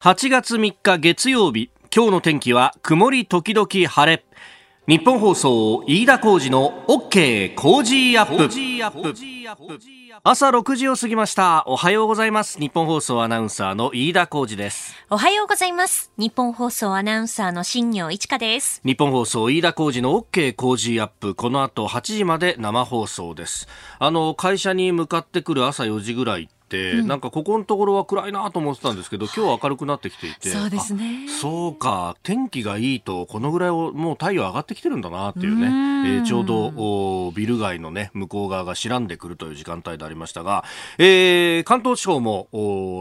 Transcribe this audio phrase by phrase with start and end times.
[0.00, 4.24] 8月3日月曜日今日の天気は曇り時々晴れ。
[4.86, 8.48] 日本放送飯田浩二の OK 工事アップ。
[10.22, 11.64] 朝6時を過ぎました。
[11.66, 12.60] おはようございます。
[12.60, 14.94] 日本放送アナウンサーの飯田浩二です。
[15.10, 16.12] おはようございます。
[16.16, 18.80] 日本放送アナウンサーの新業一華です。
[18.84, 21.34] 日本放送飯田浩二の OK 工事アップ。
[21.34, 23.66] この後8時まで生放送です。
[23.98, 31.28] あの会社に向かってくる朝4時ぐらい、うん、なんかここのところは暗いなと思ってたんですけど、今日は明るくなってきていて、そうですね。
[31.28, 40.64] そうか、天気がいいと、このぐらいをもう太陽上がってきてるんだなっていうね、えー、ちょうどビル街のね、向こう側が白んでくるという時間帯でありましたが、
[40.98, 42.48] えー、関東地方も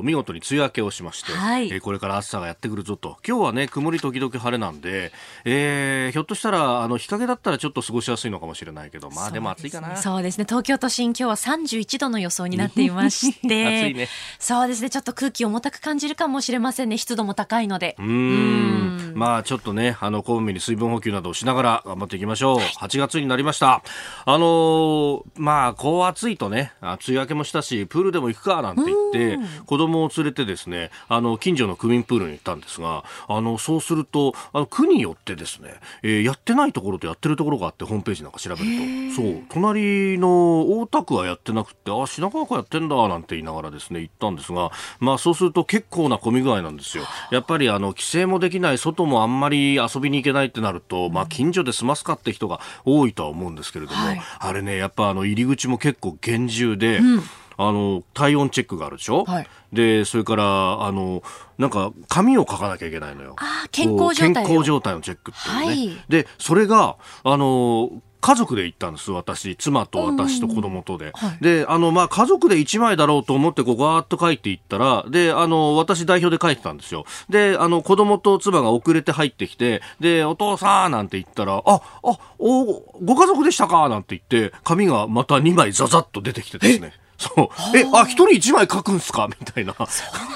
[0.04, 5.12] 見事に梅雨明けをしまして、はい、えー、これから暑さがやってくるぞと、今日はね、曇り時々晴れなんで、
[5.46, 9.96] えー、ひょっとしたら、あの、日陰だったらちょっと過ごしやすいのかもしれないけど、まあでも暑いかな。
[9.98, 14.08] そうですね、東京都心今日は31度の予想になっていまして、暑いね。
[14.40, 14.90] そうですね。
[14.90, 16.98] ちょっと空気重たく感じるかもしれませんね。
[16.98, 17.96] 湿度も高いので。
[18.00, 19.14] うん。
[19.16, 22.58] まあちょっとね、あの、こまめに水分補給などをしながら頑張っていきましょう。
[22.58, 23.84] はい、8月になりました。
[24.26, 47.04] あのー、まあ、こう暑いとね、梅雨明けもしたし、プールでも行くかなんて言って、子供を連れてですね、あの、近所の区民プールに行ったんですが、あの、そうすると、あの、区によってですね、えー、やってないところとやってるところがあって、ホームページなんか調べると、そう、隣の大田区はやってなくて、あ、品川区やってんだ、なんて言いながらですね、行ったんですが、まあそうすると結構な混み具合なんですよ。
[47.32, 57.24] やっぱりあの、規制もできない、外もあんまり遊びに行けないってなると、まあ近所で済ますかって人が多いとは思うんですけれども、はい、あれね、やっぱあの、入り口も結構厳重で、うん。
[57.60, 61.24] あの体温チェックがあるでしょ、はい、でそれからあの
[61.58, 63.36] なんか紙を書かなきゃいけないのよ。
[63.72, 67.90] 健康状態健康状態のチェックっていうね、はい、でそれがあの
[68.28, 69.56] 家族で行ったんです私。
[69.56, 77.06] 妻と私と子供とで、はい、であのまあ家族で1枚だろうと思ってこうガーッと書いていったらであの私代表で書いてたんですよ。
[77.30, 82.64] であの子供と妻が遅れて入ってきてでお父さんなんて言ったらああお
[83.02, 87.78] ご家族でしたかなんて言って紙がまた2枚ザザッと出てきてですねそう。
[87.78, 89.28] え、あ、一人一枚書くんすか？
[89.40, 89.74] みたいな。
[89.74, 89.88] こ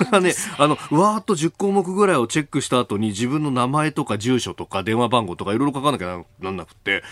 [0.03, 7.03] れはね、あの、わーっと10項目ぐらいをチェックした後に自分の名前とか住所とか電話番号とかいろいろ書かなきゃなんなくて、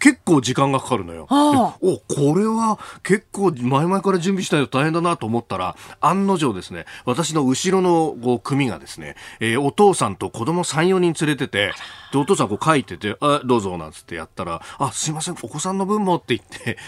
[0.00, 1.26] 結構時間がかかるのよ。
[1.30, 11.72] お、これは結構前々から準備したいと大変だなと思ったら、案の定ですね、私の後ろのこう組がですね、えー、お父さんと子供3、4人連れてて、
[12.12, 16.78] で、お父さんこう書いてて、あ、どうぞ、なんつってやったら、あ、すいません、お子さんの分もって言って、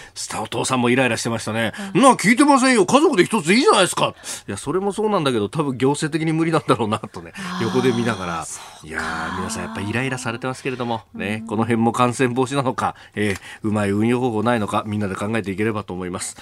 [0.41, 1.73] お父さんもイライラしてましたね。
[1.95, 2.87] うん聞いてませんよ。
[2.87, 4.15] 家族で一つでいいじゃないですか。
[4.49, 7.33] いや、それもそうなんだけど、多分行政的に無理なんだろうな、とね、
[7.63, 8.47] 横で見ながら。
[8.83, 16.37] いやー、皆さんやっぱイライラされてますけれども、ね、この辺も感染防止なのか、えー、うまい運用方法ないのか、みんなで考えていければと思います。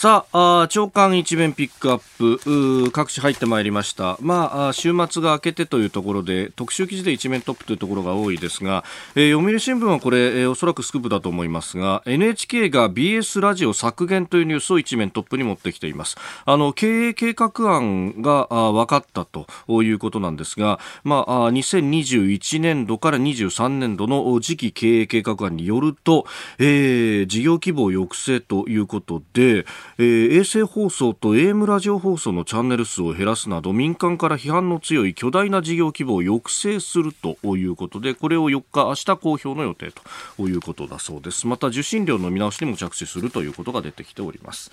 [0.00, 2.90] さあ長官一面ピックアップ。
[2.92, 4.16] 各地入ってまいりました。
[4.20, 8.84] まあ週末が明けてというところで特集記事で一面トップというところが多いですが、
[9.16, 16.16] えー、読売新聞はこれ、えー、おそらくスクープだと思いますが NHK が BS ラジオ削減というニュースを一面トップに持ってきています。
[16.44, 19.46] あの経営計画案が分かったと
[19.82, 26.24] いうことなんですがまあ2021年度から23年度の次期経営計画案によると、
[26.60, 29.66] えー、事業規模抑制ということで
[29.96, 39.92] えー、衛星放送と AM ラジオ放送のチャンネル数を減らすなど民間から批判の強い巨大な事業規模を抑制するということでこれを4日明日公表の予定
[40.36, 41.46] ということだそうです。
[41.46, 44.70] また受信料の見直しにも着手するということが出てきております。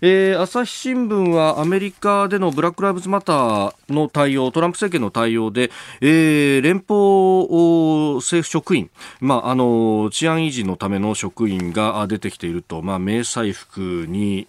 [0.00, 5.70] えー、朝日新聞はアメリカでのブラック・ライブズ・マターの対応トランプ政権の対応で、
[6.00, 14.46] えー、連邦政府職員、まあ、あの治安維持のための職員が出てきていると、まあ、迷彩服に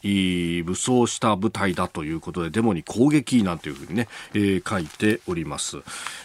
[0.66, 5.78] 武装した部隊だということでデモに攻撃なんていうふうにね、えー、書いております、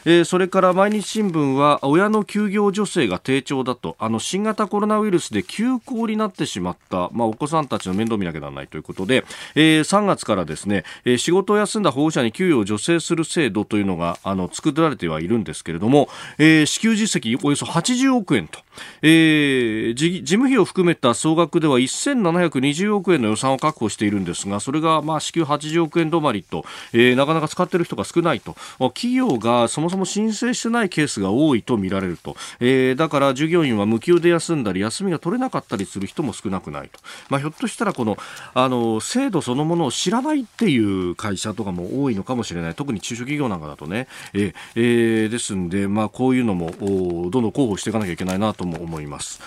[0.05, 16.09] えー、それから毎日新聞は親の休業助成が低調だとあの新型コロナウイルスで休校になってしまった、まあ、お子さんたちの面倒見なきゃならないということでで、えー、3月からですね、えー、仕事を休んだ保護者に給与を助成する制度というのがあの作られてはいるんですけれども、
[16.39, 18.59] えー、支給実績およそ80億円と、
[19.03, 28.57] えー、事務費を含めた総額では1720億円の予算を確保しているんですがそれがまあ支給80億円止まりと、えー、なかなか使っている人が少ないと。
[28.95, 38.17] 企業がそもそも申請してないケースが多いと見られると、えー、だから従業員は無給で休んだり休みが取れなかったりする人も少なくないと、まあ、ひょっとしたらこの
[38.55, 42.75] あの制度そのものを知らないっていう会社とかも多いのかもしれない。
[42.75, 49.41] 特に中小企業なんかだとね、えーえー、ですんで、まあ、こういうのもどんどん広報していかなきゃいけないなととも思います。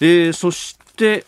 [0.00, 1.26] えー、そして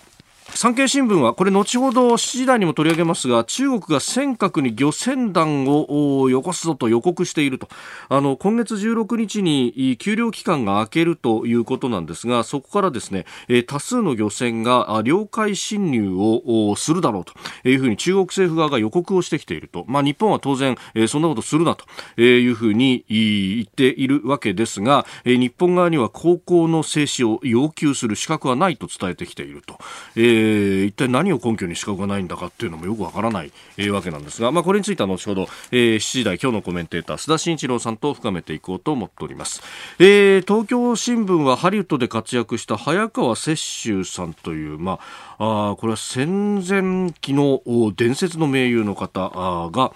[0.54, 7.68] 産経新聞はこれ後ほど7時台にも取り上げますが中国が尖閣に漁船団をよこすぞと予告していると
[8.10, 13.24] あの今月16日に休漁期間が明けるということなんですがそこからですね
[13.66, 20.76] 多数の漁船が領海侵入をするだろうというふうに中国政府側が予告をしてきていると、まあ、日本は当然
[21.08, 29.78] そんなことするなというふうに言っているわけですが日本側には航行の停止を要求する資格はないと伝えてきていると。
[30.14, 39.62] えーー、一体何を根拠に資格がないんだかっていうのもよくわからない、えー、わけなんですが、まあ、これについては後ほど、えー、7時台今日のコメンテーター須田慎一郎さんと深めていこうと思っております、
[39.98, 44.98] えー、東京新聞はハリウッドで活躍した早川雪舟さんという、ま
[45.38, 47.62] あ、あこれは戦前期の
[47.96, 49.92] 伝説の盟友の方が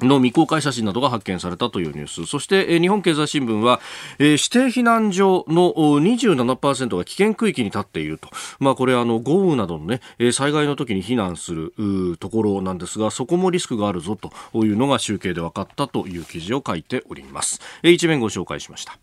[0.00, 2.26] の未公開写真などが発見されたというニュース。
[2.26, 3.80] そして、日本経済新聞は、
[4.18, 10.00] え、指定避難所の27%が危険区域に立っていると、まあ、これあの豪雨などの、ね、
[10.32, 11.72] 災害の時に避難する
[12.18, 14.32] ところなんですがそこもリスクがあるぞと
[14.64, 18.98] いうのが集計で分かったという記事を書いております、えー、一面ご紹介しました。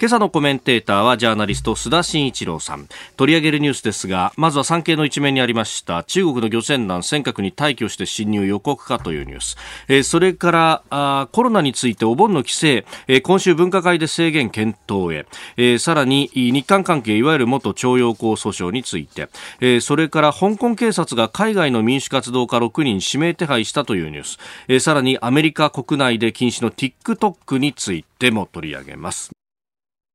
[0.00, 2.88] 今朝のコメンテーターはジャーナリスト須田慎一郎さん。
[3.18, 9.56] 取り上げるニュースですがまずは産経の一面にありました中国の漁船団尖閣に退去して侵入予告かというニュース、
[9.88, 15.26] えー、それからあコロナについてお盆の規制、えー、今週分科会で制限検討へ、
[15.58, 19.28] えー、さらに日韓関係いわゆる元徴用工訴訟について、
[19.60, 24.38] えー、それから香港警察が海外の民主活動家6人指名手配したというニュース、
[24.68, 29.30] えー、さらにアメリカ国内で禁止の TikTok についても取り上げます。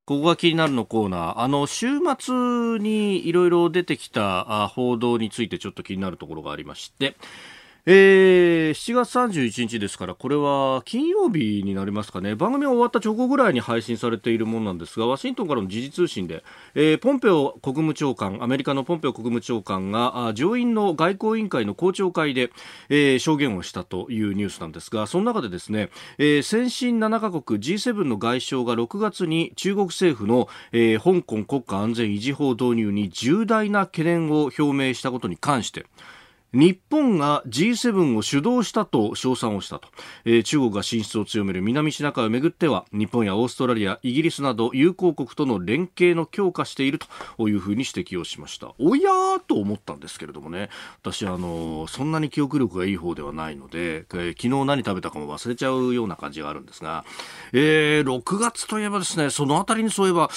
[0.05, 1.39] ここが気になるのコーナー。
[1.39, 1.87] あの、週
[2.19, 7.15] 末にいろいろ出てきた報道についてちょっと気になるところがありまして、
[7.87, 12.33] えー、7月31日ですから、これは金曜日になりますかね。
[12.33, 16.43] 番組が終わった直後ぐらいに配信されているものなんですが、ワシントンからの時事通信で、
[16.73, 22.49] えー、ポンペオ国務長官、アメリカのポンペオ国務長官が、上院の外交委員会の公聴会で、
[22.89, 35.85] えー、証言をしたというニュースなんですが、その中でですね、えー、先進7カ国 G7 の外相が6月に中国政府の、えー、香港国家安全維持法導入に重大な懸念を表明したことに関して、
[36.55, 39.89] 日本が G7 を主導したと称賛をしたと、
[40.23, 46.99] えー、中国が進出を強める南シナ海をめぐっては日本やオーストラリアイギリスなど友好国との連携の強化している
[47.37, 48.73] というふうに指摘をしました。
[48.79, 50.69] おやーと思ったんですけれどもね。
[51.01, 57.03] 私あのそんなに記憶力がいい方ではないので、えー、昨日何食べたかも忘れちゃうような感じがあるんですが、
[57.51, 60.29] えー、6月といえばですねそのあたりにそういえば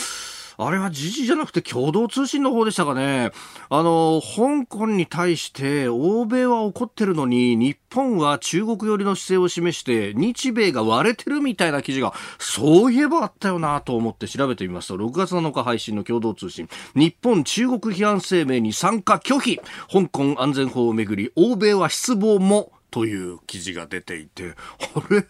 [0.61, 3.31] あれは時事じゃなくて共同通信の方でしたかね。
[3.71, 19.61] あの、香港に対して欧米は怒ってるのに、日本は中国寄りの姿勢を示して、日米が割れてるみたいな記事が、そういえばあったよなと思って調べてみますと、6月7日配信の共同通信、日本中国批判声明に参加拒否、
[19.93, 24.55] 香港安全法をめぐり、欧米は失望も、という記事が出ていて、
[24.97, 25.23] あれ？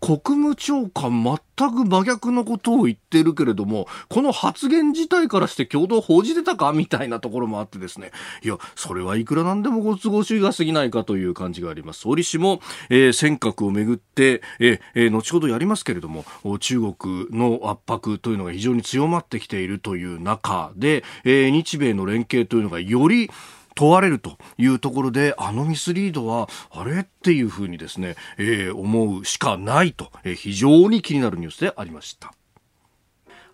[0.00, 1.22] 国務長官
[1.56, 8.12] 全く真逆のことを言ってるけれども、この発言自体からして共同報じてたかみたいなところもあってですね、
[8.42, 12.00] いや、それはいくらなんでもご都合主義が過ぎないかという感じがあります。
[12.00, 16.24] 総理氏も、えー、尖閣をめぐって、えー、後ほどやりますけれども、
[16.58, 23.30] 中国の圧迫というのが非常に強まってきているという中で、えー、日米の連携というのがより
[23.74, 27.00] 問われるというところであのミスリードはあれ？
[27.00, 32.32] っていうふうにですね、えー、思うしかないと、えー、非常に気になるニュースでありました。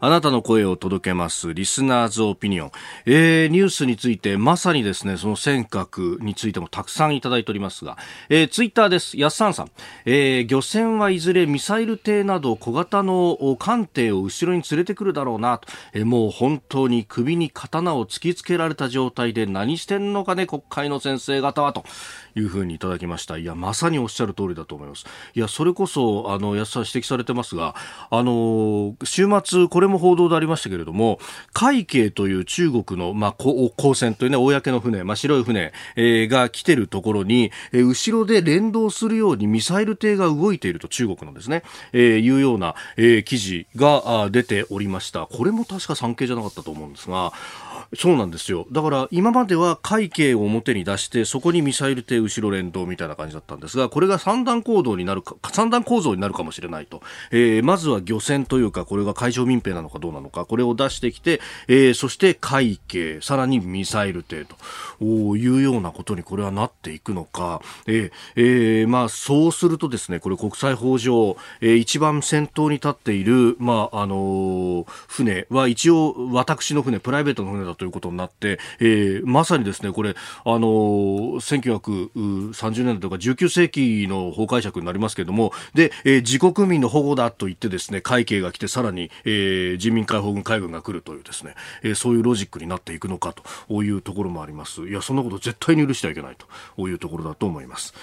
[0.01, 2.71] あなたの声を届けます、リスナーズオピニオン。
[3.05, 9.19] えー、ニュースについて、まさにですね、その尖閣についてもたくさんいただいておりますが、えー、ツイッターです。
[9.19, 9.71] やっさんさん。
[10.05, 21.85] えー、漁船はいずれミサイル艇など小型の艦艇を後ろに連れてくるだろうなと、えー、もう本当に首に刀を突きつけられた状態で何してんのかね、国会の先生方はと。
[22.39, 23.37] いうふうにいただきました。
[23.37, 25.05] いや、まさにおっしゃる通りだと思います。
[25.35, 27.75] いや、それこそ、あの、安さん指摘されてますが、
[28.11, 31.19] あの、週末、これも報道でありましたけれども、
[31.53, 45.27] 海警という中国の、まあ、公船というね、公の船、まあ、白い船、えー、が来てるところに、えー、後ろで連動するようにミサイル艇が動いていると、中国のですね、えー、いうような、えー、記事が出ておりました。
[45.27, 47.33] これも確か産経じゃなかったと思うんですが、
[47.97, 48.67] そうなんですよ。
[48.71, 57.03] だから今までは会計を表に出して、そこにミサイル艇後ろ連動みたいな感じだったんですが、これが三段構造になるか、三段構造になるかもしれないと。
[57.31, 64.57] えー、まずは漁船というか、これが海上民兵なのかどうなのか、これを出してきて、えー、そして会計、さらにミサイル艇と
[65.05, 80.69] いうようなことにこれはなっていくのか、えー、えー、まあそうするとですね、これ国際法上、えー、一番先頭に立っている、まああのー、船は一応私の船、プライベートの船だとということになって、えー、まさにですねこれあの
[81.41, 93.35] 1930年代とか19世紀の法解釈になりますけれどもで、えー、自国民の保護だと言ってですね会計が来てさらに、えー、人民解放軍海軍が来るというですね、えー、そういうロジックになっていくのか
[93.69, 96.37] というところもありますいやそんなこと絶対に許してはいけない
[96.77, 97.95] というところだと思います。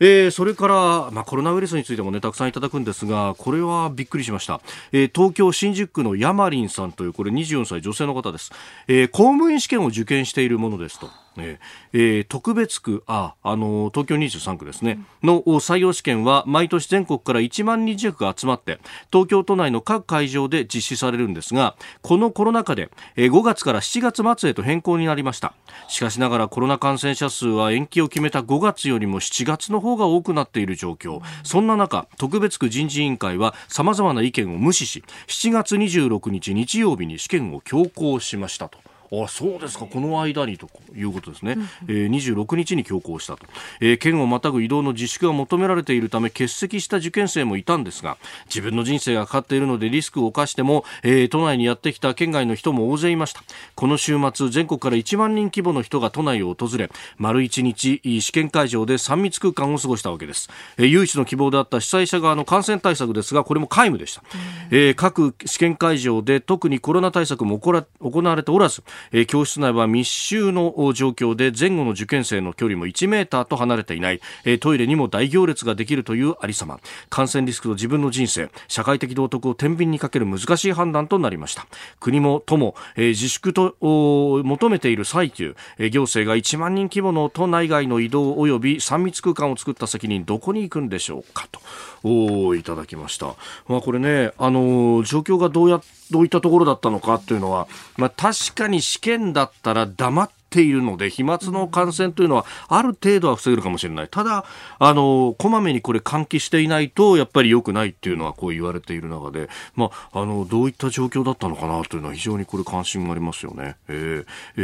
[0.00, 4.60] えー、それから、まあ、コロナウイルスについてもねたくさんいただくんですがこれはびっくりしました、
[4.92, 8.50] えー、東京新宿区のヤマリンさんというこれ24歳女性の方です、
[8.88, 11.10] えー、公務員試験を受験しているものですと。
[11.36, 18.78] えー、特別区ああの東京23区ですね、うん、の採用試験は毎年全国から1万人弱が集まって
[19.12, 25.54] 東京都内の各会場で実施されるんですがこのコロナ禍で、えー、5月から7月末へと変更になりました。
[25.88, 31.20] しかしながらコロナ感染者数は延期を決めた5月よりも7月の方が多くなっている状況。
[31.44, 38.89] そんな中特別区人事委員会はさまざまな意見を無視し7月26日日曜日に試験を強行しましたと。
[39.12, 43.46] あそうですか、この間にということですね、うん、えー、26日に強行したと、
[43.80, 53.42] えー、県をまたぐ移動の自粛が求められているため欠席した受験生もいたんですが自分の人生がかかっているのでリスクを冒しても、えー、都内にやってきた県外の人も大勢いました。
[53.74, 64.22] この週末全国から1万人規模の人が都内を訪れ丸1日試験会場で3密空間を過ごしたわけです、えー、唯一の希望であった主催者側の感染対策ですがこれも皆無でした、
[64.70, 76.80] えー、各試験会場で特にコロナ対策も行われておらずえー、教室内は密集の状況で前後の受験生の距離も1メーターと離れていない、えー、トイレにも大行列ができるというありさま。
[77.08, 81.66] 感染リスクと自分の人生社会的道徳を天秤にかける難しい判断となりました。
[81.98, 91.60] 国も都も、えー、自粛と求めている最中、えー、行政が1万人規模の都内外の移動及び3密空間を作った責任どこに行くんでしょうかと
[92.02, 93.34] おいただきました。
[93.68, 95.80] まあ、これね、あの状況がどうや、
[96.10, 104.08] どういったところだったのかっていうのは、まあ、確かに試験だったら黙っているので、飛沫の感染というのはある程度は防げるかもしれない。
[104.08, 104.44] ただ、
[104.80, 113.76] あの、こまめにこれ換気していないと、やっぱり良くないっていうのはこう言われている中で、まあ、あの、どういった状況だったのかなというのは非常にこれ関心がありますよね。
[113.88, 114.60] えー、え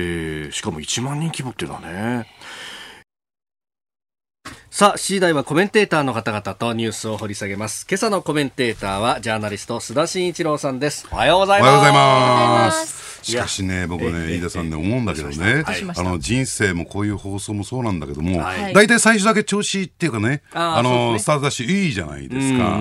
[0.49, 2.27] ー、しかも1万人規模っていうのはね。
[4.71, 7.87] さあ、7時台はコメンテーターの方々とニュースを掘り下げます。
[7.89, 11.09] 今朝のコメンテーターはジャーナリスト須田慎一郎さんです。
[11.11, 11.71] おはようございます。
[11.71, 12.03] おはようござ
[12.67, 13.06] います。
[13.27, 15.65] しかしね、僕ね、飯田さんね、思うんだけどね、
[15.97, 18.41] あの人生もこういう放送もそうなんだけども、
[18.73, 22.81] 大体最初だけ調子っていうかね、あのスタートダッシュいいじゃないですか。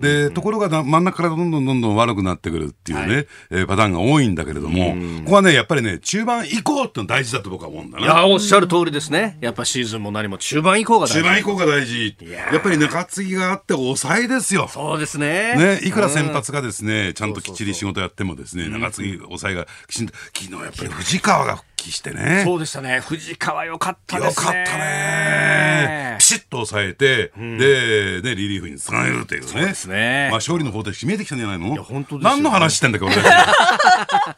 [0.00, 8.04] で、ところが真ん中からどんどんどんどん悪くなってくるっていうね、えパターンが多いんだけれども、ここはね、やっぱりね、中盤以降っての大事だと僕は思うんだな。
[8.04, 9.38] いや、おっしゃる通りですね。
[9.40, 11.14] やっぱシーズンも何も中盤以降が大事。
[11.14, 12.16] 中盤以降が大事。
[12.52, 14.68] やっぱり中継ぎがあって抑えですよ。
[14.68, 15.54] そうですね。
[15.56, 22.42] ね、いくら先発がですね、ちゃんときっちり仕事やってもですね、中継ぎ抑えがきちんと、昨日やっぱり藤川が復帰してね。
[22.44, 23.00] そうでしたね。
[23.00, 24.46] 藤川よかったですね。
[24.46, 26.16] よかったね。
[26.18, 29.46] ピシッと抑えて、うん、で、ね、リリーフにつなげるというね。
[29.48, 30.28] そうですね。
[30.30, 31.68] まあ勝利の方程式見えてきたんじゃないの？
[31.68, 33.16] いや、本当です何の話してんだっけ、俺。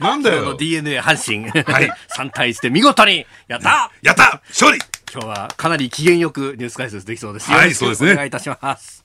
[0.01, 0.57] なんだよ。
[0.57, 1.49] DNA 阪神。
[1.63, 1.91] はい。
[2.17, 4.79] 3対1で見事に、やったやった勝利
[5.13, 7.51] 今日はかなり機嫌よくニュース解説できそうです。
[7.51, 8.13] はい、そうですね。
[8.13, 9.05] お願いいたします。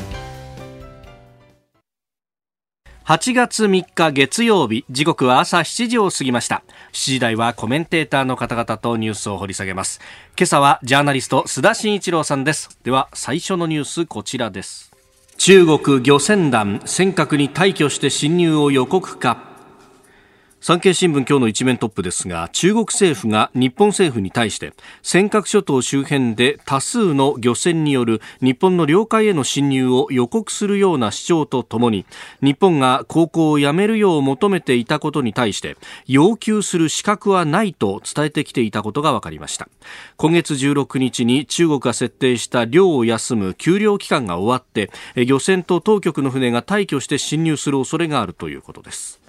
[3.11, 6.63] 8月3日月曜日時刻は朝7時を過ぎました。
[6.93, 9.99] 7時台はコメンテーターの方々とニュースを掘り下げます。
[10.37, 12.69] 今朝はジャーナリスト須田慎一郎さんです。
[12.85, 14.93] では最初のニュースこちらです。
[15.35, 19.50] 中国漁船団尖閣に退去して侵入を予告か。
[20.63, 32.05] 産経新聞今日の一面トップですが中国政府が日本政府に対して尖閣諸島周辺で多数の漁船による日本の領海への侵入を予告するような主張とともに
[32.43, 39.67] 日本が航行をやめるよう求めていたことに対して要求する資格はないと伝えてきていたことが分かりました。
[40.15, 49.20] 今月16日に中国が設定した漁を休む休漁期間が終わって漁船と当局の船が退去して侵入する恐れがあるということです。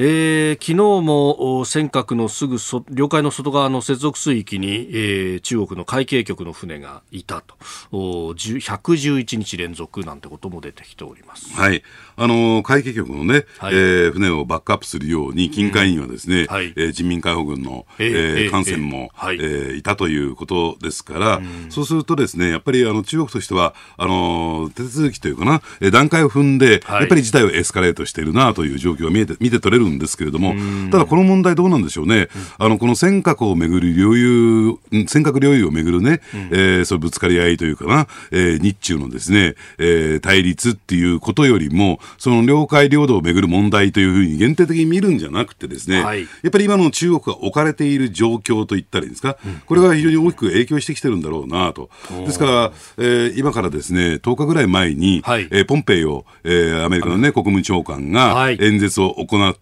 [0.00, 0.74] えー、昨日
[1.04, 7.56] も尖閣のすぐそ領海の外側の接続水域に、えー、中国の海警局の船がいたと。
[7.90, 11.52] 111日連続なんてことも出てきております。
[11.52, 11.82] はい。
[12.16, 30.54] あの海警局のね、はい、えー、船をバックアップするように近海にはですね、うんはい、えー、人民解放軍の、えー、え艦船も、えー、えー、いたということですから、うん、そうするとですねやっぱりあの中国としてはあの手続きというかな、えー、段階を踏んで、はい、やっぱり事態をエスカレートしているなという状況が見えて見て取れるんですけれども、
[30.90, 32.28] ただこの問題どうなんでしょうね、
[32.58, 51.90] あのこの尖閣をめぐる領有尖閣領有をめぐるね、うん、えー、そうぶつかり合いというかな、えー、日中のですね、えー、対立っていうことよりもその領海領土をめぐる問題というふうに限定的に見るんじゃなくてですね、はい、やっぱり今の中国が置かれている状況といったらいいんですか、うん、これが非常に大きく影響してきてるんだろうなと。
[52.24, 59.58] ですから、えー、今からですね10日ぐらい前に、はい、えー、ポンペイを、えー、アメリカの、ね、国務長官が演説を行って、はい、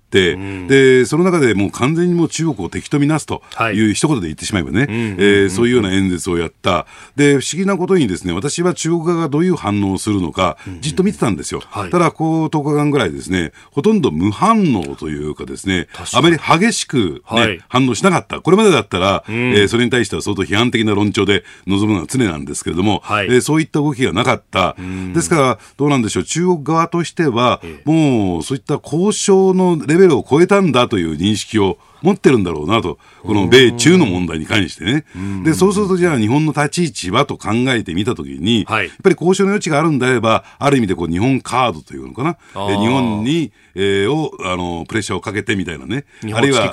[0.68, 3.42] でその中でもう完全にもう中国を敵とみなすと
[3.74, 3.90] い。
[3.90, 4.86] う一言で言ってしまえばね、
[5.18, 6.86] えそういうような演説をやった。
[7.16, 11.62] で不思議なことにですね私は中国側がどういう反応をするのか、じっと見てたんですよ。
[11.66, 18.40] はい、ただこう10日間ぐらいですねほとんど無反応というかですねあまり激しくね、はい、反応しなかった。
[18.40, 24.76] これまでだったら、うん、えー、それに対しては相当批判的な論調で臨むのが常なんですけれども、はい、えー、そういった動きがなかった。
[25.14, 35.04] ですから、どうなんでしょう、中国側としては、もうそういった交渉のレベルを超えたんだという認識を持ってるんだろうなと、この米中の問題に関してね。
[35.44, 46.70] で、そうするとじゃあ日本の立ち位置はと考えてみたときに、はい、やっぱり交渉の余地があるんであれば、ある意味でこう日本カードというのかな、え日本に、えー、をあのプレッシャーをかけてみたいなね、あるいは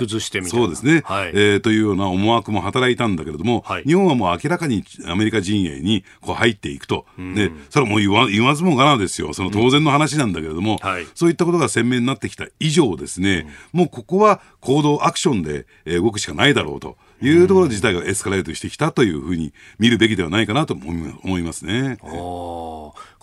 [0.50, 10.90] そうですね、はい、えー、というような思惑も働いたんだけれども、はい、日本はもう明らかにアメリカ陣営にこう入っていくと、でそれはもう言わ言わずもがなですよ、その当然の話なんだけれども、うん。
[10.90, 16.98] はい、そういったことが鮮明になってきた以上ですね、うん、もうここは行動アクションで、動くしかないだろうと。
[17.22, 21.98] いうところ自体がエスカレートしてきたというふうに見るべきではないかなと思いますね。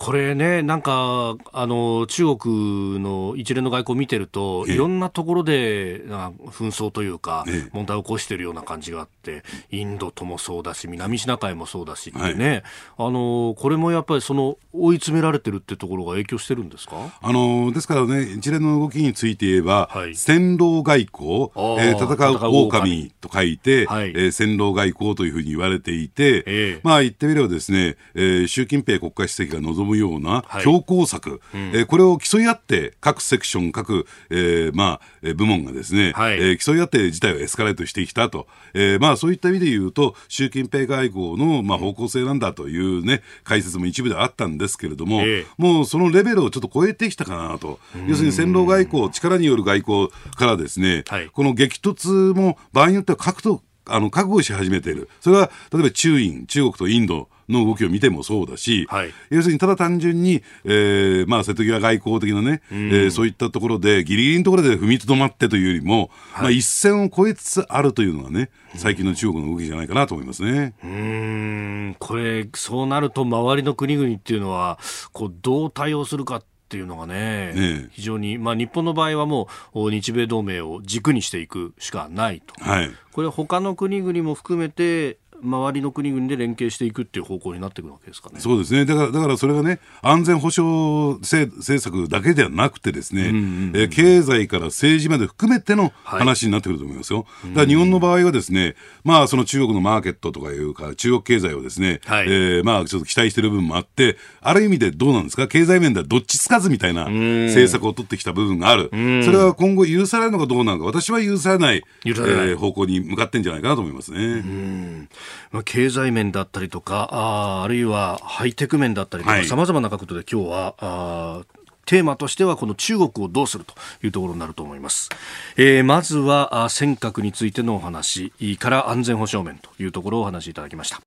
[0.03, 12.49] これね、なんか、あの、中国の一連の外交を見てると、いろんなところで、紛争というか、問題を起こしているような感じがあって、インドともそうだし、南シナ海もそうだしってね、
[12.97, 16.97] はい、あの、これもやっぱりその、追い詰められてるってところが影響してるんですか？
[17.21, 70.75] あの、ですからね、一連の動きについて言えば、はい、戦狼外交、えー、戦う狼と書いて、はい、えー、戦狼外交というふうに言われていて、えー、まあ言ってみればですね、えー、習近平国家主席が望むむような強硬策、はい、えー、これを競い合って各セクション、各、えーまあ、部門がですね、はい、えー、競い合って事態をエスカレートしてきたと、えーまあ、そういった意味で言うと、習近平外交の、まあ、方向性なんだというね、解説も一部であったんですけれども、えー、もうそのレベルをちょっと超えてきたかなと、要するに戦狼外交、力による外交からですね、はい、この激突も場合によっては覚悟あの覚悟し始めている、それは例えば中印、中国とインドの動きを見てもそうだし、はい、要するにただ単純に、えーまあ、瀬戸際外交的なね、うん、えー、そういったところで、ぎりぎりのところで踏みとどまってというよりも、はい、まあ、一線を越えつつあるというのがね、最近の中国の動きじゃないかなと思いますね。
[70.85, 71.97] うん。
[71.99, 74.79] これ、そうなると、周りの国々っていうのは、
[75.13, 88.41] こうどう対応するかっていうのがね、ね非常に、まあ、日本の場合はもう日米同盟を軸にしていくしかないと、はい、これ、他の国々も含めて、周りの国々で連携していくっていう方向になっていくわけですかね。
[88.41, 88.85] そうですね。
[88.85, 97.27] だから、だからそれがね、安全保障政策だけではなくてですね、うんうんうん、え経済から政治まで含めての話になってくると思いますよ。
[97.43, 108.89] はい、だから日本の場合はですね、まあその中国のマーケットとかいうか、中国経済をですね、はい、えー、まあちょっと期待している部分もあって、ある意味でどうなんですか、経済面ではどっちつかずみたいな政策を取ってきた部分がある。
[108.91, 108.97] そ
[109.31, 115.09] れは今後許されるのかどうなのか、私は許されない、えー、方向に向かってんじゃないかなと思いますね。
[115.53, 121.43] まあ、経済面だったりとかああるいはハイテク面だったりとかさまざまな角度で今日はあ
[121.87, 125.09] テーマとしてはこの中国をどうするというところになると思います、
[125.57, 131.01] えー、まずは尖閣についてのお話から安全保障面というところをお話しいただきました。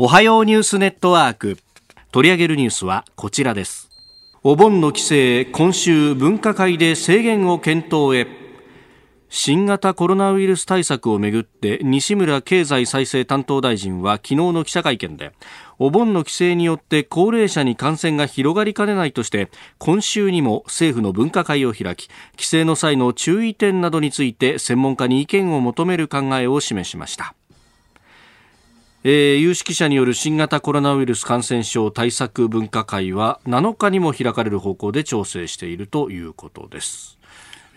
[0.00, 1.58] おはようニュースネットワーク。
[2.12, 3.88] 取り上げるニュースはこちらです。
[4.44, 8.47] お盆の規制今週分科会で制限を検討へ
[9.30, 15.32] 新型コロナウイルス対策をめぐって西村経済再生担当大臣は昨日の記者会見で
[15.78, 27.34] お盆の規制によって高齢者に感染が広がりかねないとして今週にも政府の分科会を開き規制の際の注意点などについて専門家に意見を求める考えを示しました
[29.04, 37.17] えー、有識者による新型コロナウイルス感染症対策分科会は7日にも開かれる方向で調整しているということです。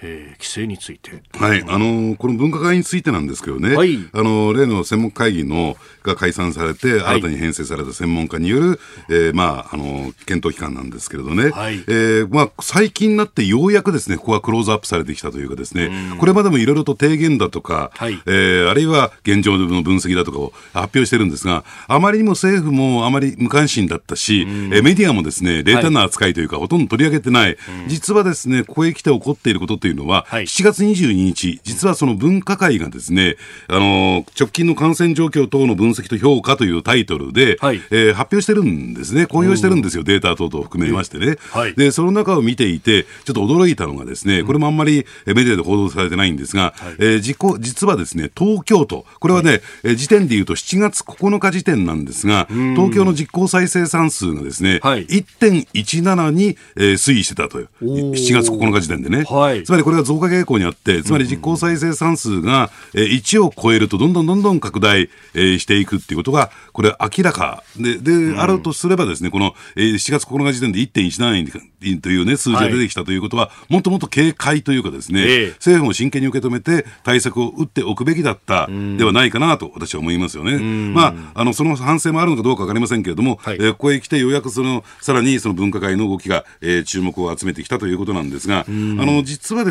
[0.04, 1.12] えー、規制について。
[1.38, 8.78] はい、あのー、この分科会についてなんですけどね、はい、あのー、例の専門会議のが解散されて、新たに編成された専門家による、はい、
[9.10, 41.92] えー、まあ、あの検討機関なんですけれどね、はい、えー、まあ、最近になってようやくですね、ここはクローズアップされてきたというかですね、これまでもいろいろと提言だとか、はい、えー、あるいは現状の分析だとかを発表してるんですが、あまりにも政府もあまり無関心だったし、えメディアもですね、冷淡な扱いというか、ほとんど取り上げてない、実はですね、ここへ来て起こっていることというのは、はい、7月22日、実はその分科会がですね、あの直近の感染状況等の分析と評価というタイトルで、はい、えー、発表してるんですね、公表してるんですよ、データ等々含めましてね、はい、で。
[41.92, 67.64] その中を見ていて、ちょっと驚いたのがですね、これもあんまりメディアで報道されてないんですが、はい、えー、実実はですね、東京都、これはね、はい、時点でいうと7月9日時点なんですが、東京の実効再生産数がですね、はい、1.17に、えー、推移してたという、7月9日時点でね、はい、つまりこれが増加傾向にあって、つまり実効再生産数が1を超えると、どんどんどんどん拡大していくっていうことが、これ、明らか。
[67.78, 78.68] でで、あるとすればですね、この7月9日時点で1.17というね、数字が出てきたということは、もっともっと警戒というかですね、政府も真剣に受け止めて対策を打っておくべきだった
[78.98, 80.58] ではないかなと私は思いますよね。
[80.60, 89.71] まあ、あの、その反省もあるのかどうかわかりませんけれども、はい、えここへ来てようやくその、さらにその分科会の動きが、えー、注目を集めてきたということなんですが、あの、実はで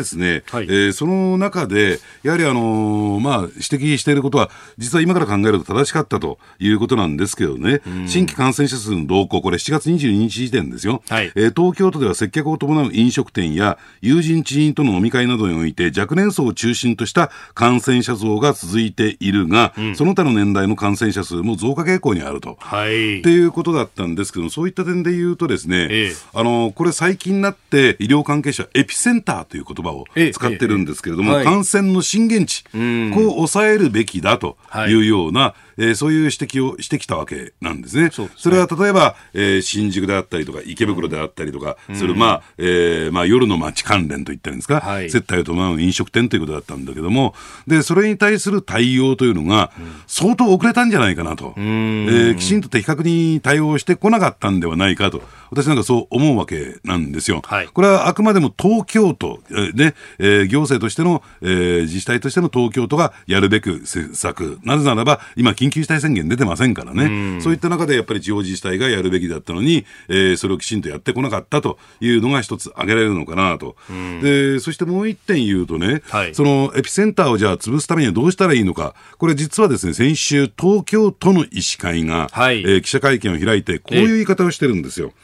[0.51, 22.57] はい、えー、その中で、やはりあのー、まあ、指摘していることは、実は今から考えると正しかったということなんですけどね、新規感染者数の動向、これ7月22日時点ですよ、はい、えー、東京都では接客を伴う飲食店や友人知人との飲み会などにおいて若年層を中心とした感染者増が続いているが、うん、その他の年代の感染者数も増加傾向にあると。
[22.59, 35.01] はい、っていうことだったんですけどそういった点で言うとですね、ええ、あのこれ最近になって医療関係者エピセンターという言葉を使ってるんですけれども、え、感染の震源地、こう抑えるべきだとい。
[35.01, 38.09] うような、はいえー、そういう指摘をしてきたわけなんですね。
[38.11, 47.33] そ、ね、れは例えば、えー、新宿であったりとか、池袋であったりとか、うん、それまあ、えー、まあ、夜の街関連といったんですか、はい、接待を伴う飲食店ということだったんだけども、
[47.67, 49.71] で、それに対する対応というのが、
[50.07, 57.41] 相当遅れたんじゃないかなと、えー、きちんと的確に対応してこなかったんではないかと、私なんかそう思うわけなんですよ。
[57.43, 64.59] はい、これはあくまでも東京都、えー、ね、えー、行政としての、えー、自治体としての東京都がやるべく施策。
[64.63, 73.75] なぜならば、今、緊急事態宣言出てませんからね、うそういった中でやっぱり地方自治体がやるべきだったのに、えー、それをきちんとやってこなかったというのが一つ挙げられるのかなと。
[74.21, 85.07] で、そしてもう一点言うとね、はい、そのエピセンターをじゃあ潰すためにはどうしたらいいのか、これ実はですね、先週、東京都の医師会が、はい、えー、記者会見を開いて、こういう言い方をしてるんですよ。
[85.07, 85.21] えー、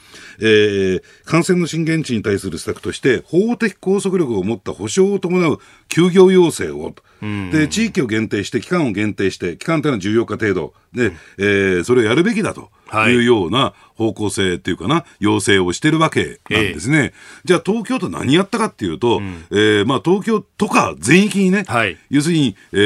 [1.26, 10.73] 感染の震源地に対する施策として、法的拘束力を持った保障を伴う休業要請を、で、地域を限定して、期間を限定して、期間というのは14日程度。
[10.93, 12.69] で、えー、それをやるべきだと
[13.10, 13.17] い。
[13.17, 16.97] うような方向性っていうかな、要請をしてるわけなんですね。
[16.97, 17.13] えー、
[17.45, 22.77] じゃあ、東京都何やったかっていうと、うん、えー、まあ、東京とか全域にね、はい、要するに、え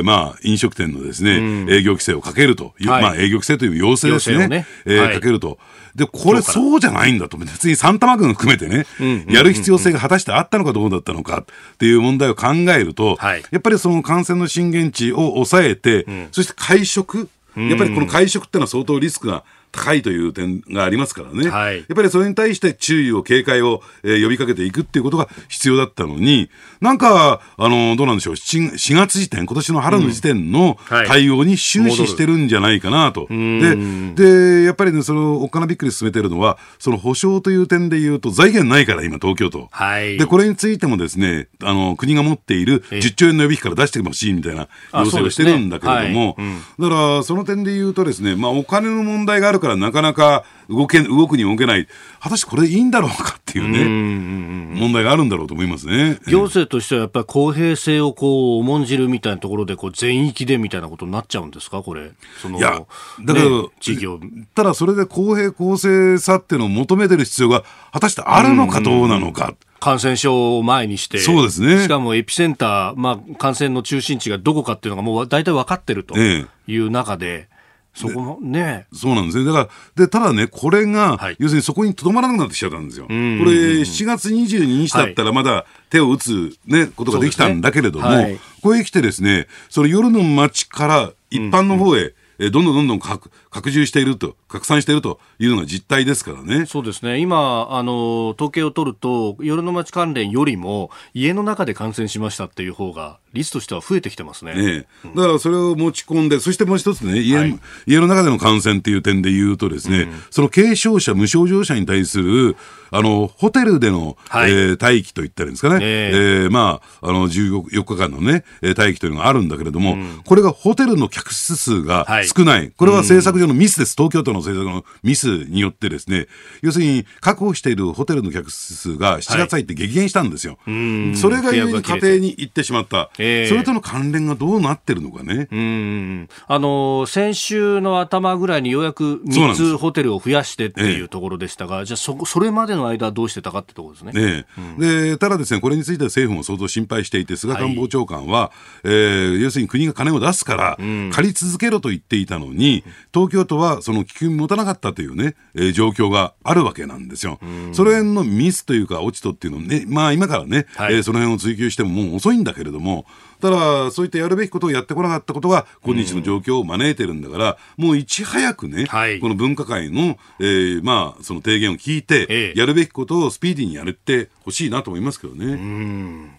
[0.00, 4.66] ー、まあ、飲食店のですね、うん、営業規制をかけるという、はい、まあ、営業規制という要請ですね、ね。
[4.84, 5.58] えー、はい、かけると。
[5.94, 7.36] で、これそうじゃないんだと。
[7.36, 8.86] 別にサンタマ君含めてね、
[9.28, 26.50] やる必要性が果たしてあったのかどうだったのかっていう問題を考えると、はい、やっぱりその感染の震源地を抑えて、うん、そして会食、やっぱりこの会食ってのは相当リスクが高いという点がありますからね、はい、やっぱりそれに対して注意を、警戒を、えー、呼びかけていくっていうことが必要だったのに、
[26.80, 28.34] なんか、あのどうなんでしょう。
[28.34, 33.26] 4、4月時点、今年の春の時点の対応に終始してるんじゃないかなと。
[33.26, 39.68] はい、でで、やっぱりね、そのおっかなびっくり進めてるのは、その保証という点で言うと、財源ないから、今、東京都。
[39.70, 46.46] はい、で、これについてもですね、あの国が持っている10兆円の予備費から出してほしいみたいな要請をしてるんだけれども、ねはい。
[46.46, 51.88] うん、だから、その点で言うとですね、まあ、お金の問題があるから、なかなか動け動くに動けない、
[52.20, 56.18] 果たしてこれいいんだろうかっていうね、問題があるんだろうと思いますね。
[56.26, 62.82] 行政としてはやっぱり公平性をこう重んじるみたいなところでこう全域でみたいなことになっちゃうんですか、これ、そのいや
[63.24, 64.20] だから、ね、地域を
[64.54, 69.54] ただそれで公平、公正さっていうのを求めてる必要が果たしてあるのかどうなのか。
[69.80, 71.82] 感染症を前にして、そうですね。
[71.82, 76.44] しかもエピセンター、まあ、感染の中心地がどこかっていうのがもう大体分かってるとい
[76.76, 77.57] う中で、ええ
[77.98, 78.86] そこもね。
[78.92, 79.44] そうなんですね。
[79.44, 83.06] だから、で、ただね、これが、はい、要するにそこにとどまらなくなってきちゃったんですよ。
[83.06, 93.30] これ、7月22日だったらまだ手を打つね、ことができたんだけれども、ねはい、ここへ来てですね、その夜の街から一般の方へ、えどんどんどんどん拡
[93.70, 96.66] 充していると、拡散しているというのが実態ですからね。
[96.66, 97.18] そうですね。
[97.18, 104.54] 今、あの、統計を取ると、夜の街関連よりも、家の中で感染しましたっていう方が、率としては増えてきてますね。
[104.54, 112.56] ねだからそれを持ち込んで、そしてもう一つね、家はい、家の中での感染っていう点で言うとですね、うん、その軽症者、無症状者に対する、
[112.90, 115.80] あの、ホテルでの、はい、えー、待機と言ったらいいんですかね。
[115.82, 122.58] えー、えー、まあ、あの、14日間のね、待機というのがあるんだけれども、うん、これがホテルの客室数が少ない。
[122.60, 123.94] はい、これは政策上のミスです。
[123.96, 126.28] 東京都の政策のミスによってですね、
[126.62, 130.58] 要するに確保しているホテルの客室数が7月入って激減したんですよ。
[130.64, 133.10] はい、それが家庭に行ってしまった。
[133.18, 135.48] えー、それとの関連がどうなってるのかね。
[135.50, 144.46] うんあの先週の頭ぐらいにようやく3つホテルを増やしてっていうところでしたが、じゃあそ、それまでの間どうしてたかってところですね。
[144.78, 148.52] でただですね、これについては政府も相当心配していて、菅官房長官は、は
[148.84, 157.38] い、えー、要するに国が金を出すから、借り続けろと言っていたのに、東京都はその気球持たなかったというね、えー、状況があるわけなんですよ。
[157.72, 163.06] その辺のミスというか、落ちとっていうのをね、まあ今からね、はい、えー、その辺を追求してももう遅いんだけれども、
[163.40, 176.37] ただ、そういったやるべきことをやってこなかったことが、今日の状況を招いてるんだから、もういち早くね、はい、この分科会の、えー、まあ、その提言を聞いて、ええ、やるべきことをスピーディーにやってほしいなと思いますけどね。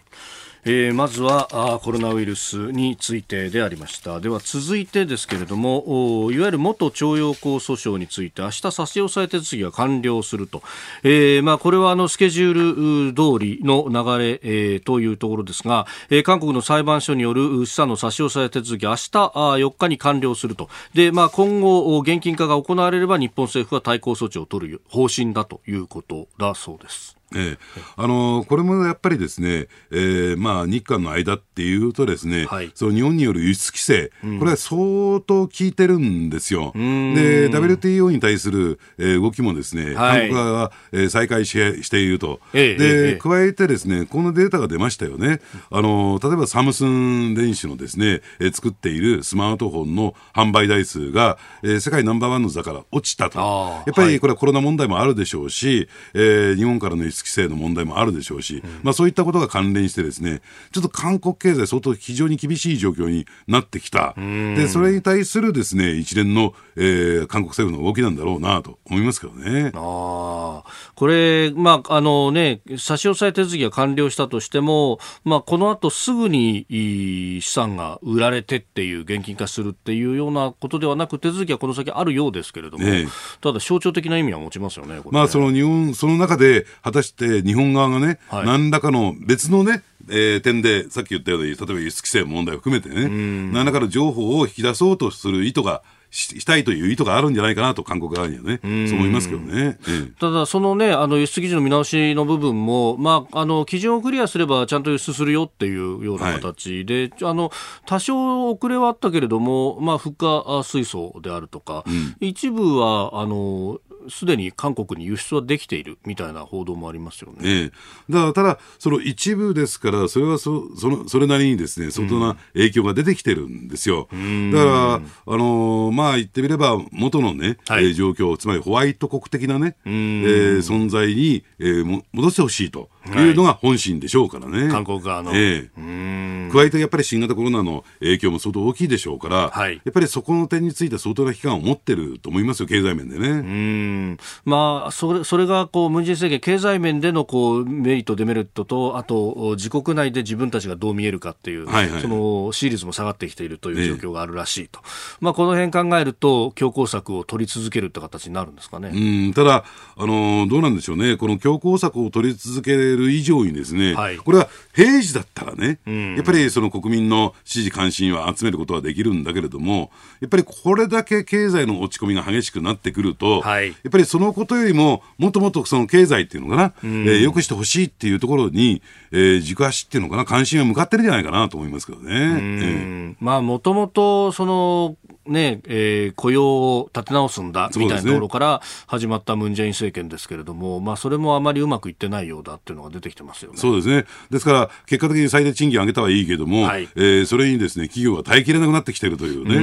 [0.64, 4.20] えー、まずはコロナウイルスについてでありました。
[4.20, 10.62] では続いてですけれどもいわゆる元徴用工訴訟について明日差し押さえ手続きが完了すると、
[11.02, 20.68] えーまあ、これはあのスケジュール通りの流れ、えー、というところですが、えー、韓国の裁判所による資産の差し押さえ手続き明日あ4日に完了すると。
[20.94, 27.19] で、まあ、今後現金化が行われれば日本政府は対抗措置を取る方針だということだそうです。
[27.34, 36.72] ええ、あのこれもやっぱりですね、えーまあ、日韓の間っていうとですね、はい、その日本による輸出規制、うん、これは相当効いてるんですよ。
[36.74, 45.40] で WTO に対する、えー、動きもですね、はい、韓国側が、えー、再開ししていると、えで、え、加えてですねこのデータが出ましたよね。
[45.70, 53.38] あの例えばサムスン電子のですね、えー、作っているスマートフォンの販売台数が、えー、世界ナンバーワンの座から落ちたと。
[53.86, 69.72] やっぱりこれはコロナ問題もあるでしょうし、えー、日本からの輸出規制の問題もあるでしょうし、うん、まあ、そういったことが関連してですねちょっと韓国経済相当非常に厳しい状況になってきたでそれに対するですね一連の、えー、韓国政府の動きなんだろうなと思いますけどね。
[69.74, 70.62] あ
[70.94, 83.06] これ、まああのね、差し押さえ手続きが完了したとしても、まあ、この後すぐに資産が売られてっていう現金化するっていうようなことではなく手続きはこの先あるようですけれども、ね、
[83.40, 84.90] ただ象徴的な意味は持ちますよね。
[84.90, 93.08] ねまあその日本その中で果たして日本側がね、はい、何らかの別のね、えー、点で、さっき言ったように、例えば輸出規制問題を含めてね、
[93.52, 99.78] 何らかの情報を引き出そうとする意図がしたいという意図があるんじゃないかなと、韓国側にはね、そう思いますけどね。
[100.18, 107.52] ただ、そのね、あの輸出基準の見直しの部分も、まあ、あの基準をクリアすれば、ちゃんと輸出するよっていうような形で、はい、あの
[107.86, 113.78] 多少遅れはあったけれども、まあ、フッ化水素であるとか、うん、一部はあの
[114.10, 117.38] すでに韓国に輸出はできているみたいな報道もありますよね。
[117.42, 117.72] ええ、
[118.10, 124.08] だからただ、その一部ですから、それはそそのそれなりにですね相当な影響が出てきてるんですよ。
[124.12, 132.90] うん、だから、あのまあ言ってみれば、元のね、はい、えー、状況、つまりホワイト国的なね、えー、存在に、えー、戻してほしいと。
[133.08, 134.68] いうのが本心でしょうからね。
[134.68, 143.28] 韓国側の、ええ、加えてやっぱり新型コロナの影響も相当大きいでしょうから、はい、やっぱりそこの点について相当な期間を持ってると思いますよ、経済面でね。
[143.28, 143.99] うん
[144.44, 154.88] まあ、それそれがこうムン・ジェイ政権、経済面でのこうメリット、デメリットと、あと自国内で自分たちがどう見えるかっていう、はいはい、その支持率も下がってきているという状況があるらしいと、え
[155.20, 158.90] まあ、この辺考えると、強硬策を取り続けるって形になるんですかね。
[158.92, 159.34] うん。
[159.34, 159.64] ただ、
[159.96, 182.10] あのどうなんでしょうね、この強硬策を取り続ける以上にですね、はい、これは平時だったらね、うん、やっぱりその国民の支持関心は集めることはできるんだけれども、やっぱりこれだけ経済の落ち込みが激しくなってくると、はい、やっぱりそのことよりも、もっともっとその経済っていうのかな、うん、えー、よくしてほしいっていうところに、えー、軸足っていうのかな、関心は向かってるんじゃないかなと思いますけどね。
[182.12, 184.96] えー、まあ、もともと、その、
[185.30, 193.58] ねえー、雇用を立て直すんだみたいなところから始まったムン・ジェイン政権ですけれども、まあ、それもあまりうまくいってないようだっていうのが出てきてますよね。
[193.58, 194.04] そうですね。
[194.30, 199.56] ですから、結果的に最低賃金上げたはいいけども、はい、えー、それにですね、企業が耐えきれなくなってきてるというね。
[199.56, 199.60] う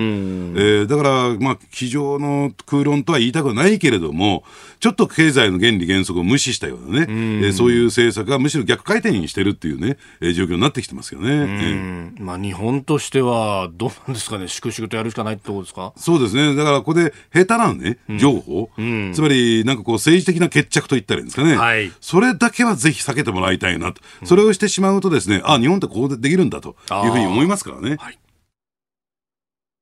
[0.59, 4.43] えー、だから、まあ、机上の空論とは言いたくないけれども、
[4.79, 12.13] ちょっと経済の原理原則を無視したようなね、えー、そういう政策がむしろ逆回転にしてるっていうね、えー、状況になってきてますよね。
[12.19, 15.93] まあ、日本としては、どうなんですかね、粛々とやるしかないってとこことですか？
[15.97, 16.55] そうですね。
[16.55, 21.55] だから、ここで下手なね、情報、うん、つまり、なんかこう、政治的な決着と言ったらいいんですかね。
[21.55, 24.01] はい、それだけはぜひ避けてもらいたいなと。
[24.25, 27.97] それをしてしまうとですね、あ、日本ってこうできるんだというふうに思いますからね。
[27.99, 28.19] はい、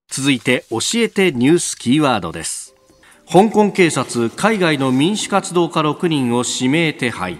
[0.10, 2.74] 続いて、教えてニュースキーワードです。
[3.32, 7.40] 香港警察、海外の民主活動家6人を指名手配。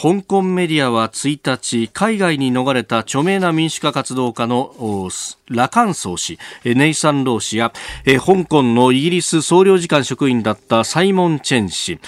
[0.00, 5.08] 香港メディアは1日海外に逃れた著名な民主化活動家の
[5.48, 7.72] ラカンソー氏ネイサン・ロー氏や
[8.04, 11.98] 香港のイギリス総領事館職員だったサイモン・チェン氏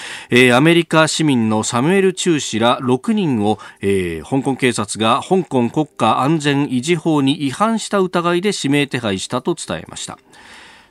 [0.53, 3.57] アメリカ市民のサムエル・チュー氏ら6人を
[4.23, 10.17] 香港警察が香港国家安全維持法に違反した疑いで指名手配したと伝えました。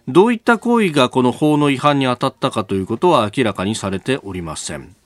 [0.07, 5.00] どういった行為がこの法の違反に当たったかということは明らかにされておりません。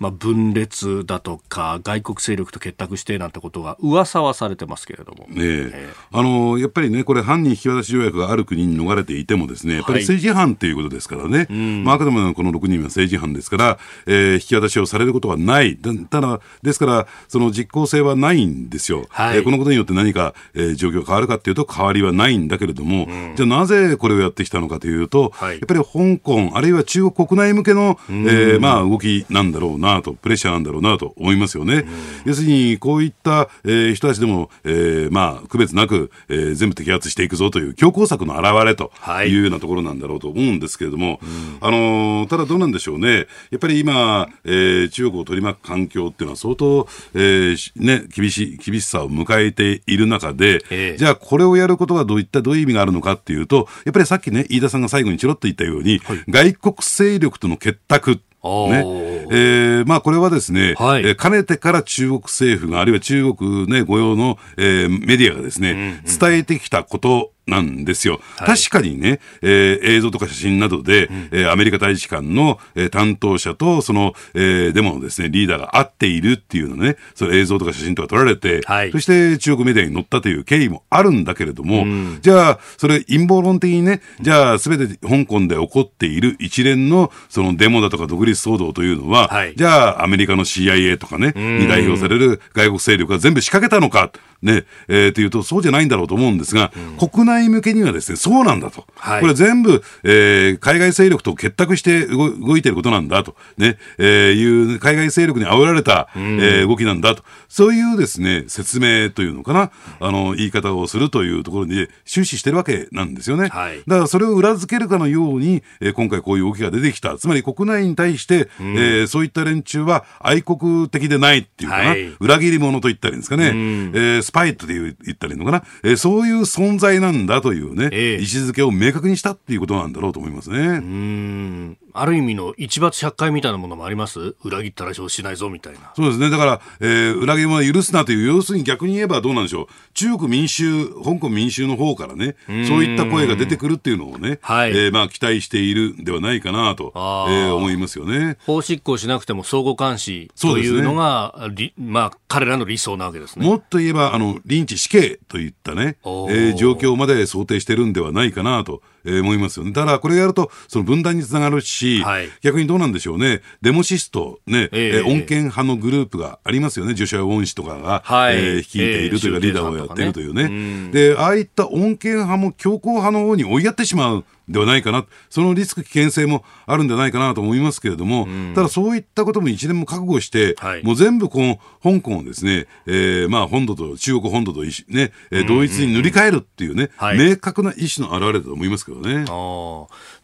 [0.00, 5.92] まあ、分裂だとか外国勢力と結託してなんてことが噂はされてますけれども、ねえ。
[6.10, 11.52] ー、あのやっぱりね、これ、犯人引き渡し条約がある国に逃れていても、ですねやっぱり政治犯ということですからね、はい、
[11.84, 31.84] まあ、あくまでもこの6人は政治犯ですから、えー、引き渡しをされることはない、ただ、ですから、その実効性はないんですよ、はい、えー、このことによって何か、えー、状況が変わるかというと、変わりはないんだけれども、うん、じゃあなぜこれをやってきたのかというと、はい、やっぱり香港、あるいは中国国内向けの、えーまあ、動きなんだろうなと、プレッシャーなんだだろうなと思いますよね。
[32.24, 38.92] 要するに、こういった、えー、人たちでも、えー、まあ、区別なく、えー、全部摘発していくぞという強硬策の表れと
[39.26, 39.40] い。
[39.40, 41.18] うようなところなんだろうと思うんですけれども、はい、
[41.60, 43.26] あのー、ただどうなんでしょうね。
[43.50, 58.20] やっぱり今、えー、中国を取り巻く環境っていうのは相当、えー、ね、厳しい、厳しさを迎えている中で、えー、じゃあこれをやることがどういったどういう意味があるのかっていうと、やっぱりさっきね、飯田さんが最後にちろっと言ったように、はい、外国勢力との結託。
[58.42, 68.20] ねえーまあ、これはですね、はい、えー、かねてから中国政府が、あるいは中国、ね、御用の、えー、メディアがですね、うんうん、伝えてきたことなんですよ。
[68.36, 98.86] はい、確かにね、えー、映像とか写真などで、うん、えー、アメリカ大使館の、えー、担当者とその、えー、デモのですね、リーダーが会っているっていうのね、その映像とか写真とか撮られて、はい、そして中国メディアに載ったという経緯もあるんだけれども、うん、じゃあ、それ陰謀論的にね、じゃあ、すべて香港で起こっている一連のそのデモだとか独立騒動というのは、はい、じゃあ、アメリカの CIA とかね、に代表される外国勢力が全部仕掛けたのか、ね、えー、というと、そうじゃないんだろうと思うんですが、うん、国内向けにはですね、そうなんだと。
[98.96, 103.36] はい、これ全部、えー、海外勢力と結託して動いていることなんだと。
[103.58, 107.22] ね、えー、いう海外勢力に煽られた、うん、えー、動きなんだと。
[107.48, 113.48] そういうですね、説明というのかな、あの、言い方をするというところに終始してるわけなんですよね。
[113.48, 117.18] はい、だからそれを裏付けるかのように、えー、今回こういう動きが出てきた。
[117.18, 123.48] つまり国内に対して、うん、えー、そういった連中は愛国的でないっていうかな、はい、裏切り者と言ったらいいんですかね。
[123.48, 130.58] うん、えースパイって言ったらいいのかな、えー、そういう存在なんだというね、えー、位置づけを明確にしたっていうことなんだろうと思いますね。
[130.58, 134.36] うんある意味の一罰百回みたいなものもあります？
[134.42, 135.92] 裏切ったらしないぞみたいな。
[135.96, 136.30] そうですね。
[136.30, 139.66] だから、えー、裏切り者許すなという、要するに逆に言えばどうなんでしょう？
[139.94, 148.36] 中国民衆、香港民衆の方からね、そういった声が出てくるっていうのをね、はい、えー、まあ期待しているんではないかなと、えー、思いますよね。
[148.46, 153.46] 法執行しなくても相互監視というのが、ね、まあ彼らの理想なわけですね。
[153.46, 158.82] もっと言えば、あの、リンチ死刑といったね、えー、状況まで想定してるんではないかなと。
[159.04, 159.72] えー、思いますよね。
[159.72, 170.40] だからこれやると、その分断につながるし、はい、逆にどうなんでしょうね、デモシスト、ね、えー、穏健派のグループがありますよね、ジョシュア・ウォン氏とかが、はい、えー、率いているというか、リーダーをやっているというね。
[170.48, 170.90] ね。
[170.92, 174.24] で、ああいった穏健派も強硬派の方に追いやってしまう。
[174.50, 189.24] ではないかな、そのリスク、危険性もあるんじゃないかなと思いますけれども、うん、ただそういったことも一年も覚悟して、はい、もう全部この香港をですね、えー、まあ本土と、中国本土とね、えー、同一に塗り替えるっていうね、明確な意思の表れだと思いますけどね。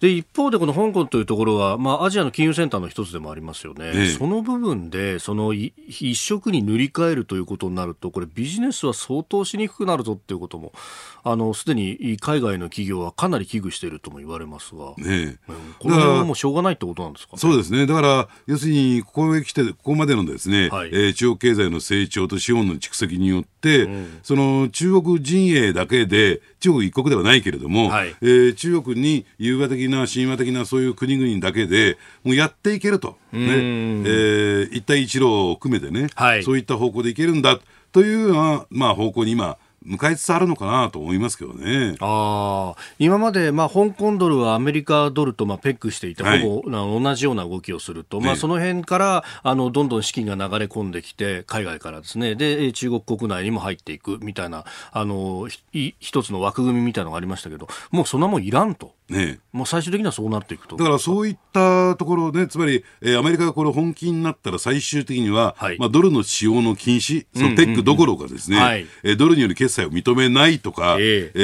[0.01, 10.73] で一方で、この香港というところは、まあ、アジアの金融センターの一つでもありますよね、ええ、その部分で、その一色に塗り替えるということになると、これ、ビジネスは相当しにくくなるぞっていうことも、
[11.55, 33.41] すでに海外の企業はかなり危惧しているとも言われますが、ね、うん、これはもうしょうがないってことなんですか、ね、そうですね、だから、要するに、ここへ来て、ここまでのですね、はい、えー、中国経済の成長と資本の蓄積によって、うん、その中国陣営だけで、中国一国ではないけれども、はい、えー、中国に融和的な、親和的なそういう国々だけで、もうやっていけると、ね。
[33.41, 37.59] えー、一帯一路を含めてね、はい、そういった方向でいけるんだ
[37.93, 41.97] というような、まあ、方向に今、迎えつつあるのかなと思いますけどね。
[42.01, 58.96] あ今まで、まあ、香港ドルはアメリカドルと、まあ、ペックしていて、はい、ほぼ同じような動きをすると、まあ、その辺からあのどんどん資金が流れ込んできて、海外からですね、で中国国内にも入っていくみたいな、あの一つの枠組みみたいなのがありましたけど、もうそんなもんいらんと。
[59.09, 60.77] ね、もう最終的にはそうなっていくと。
[60.77, 71.41] だからそういったところで、つまり、えー、アメリカがこれ本気になったら最終的には、はい、まあ、ドルの使用の禁止、そのペックどころかですね、はえドルによる決済を認めないとか、えー、え